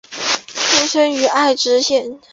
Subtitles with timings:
[0.47, 2.17] 出身于爱知县。